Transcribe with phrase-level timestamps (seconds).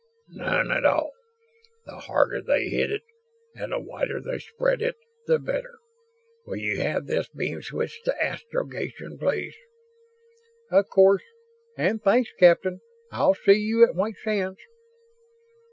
[0.31, 1.11] "None at all.
[1.85, 3.03] The harder they hit it
[3.53, 4.95] and the wider they spread it,
[5.27, 5.77] the better.
[6.43, 9.53] Will you have this beam switched to Astrogation, please?"
[10.71, 11.21] "Of course.
[11.77, 12.81] And thanks, Captain.
[13.11, 14.57] I'll see you at White Sands."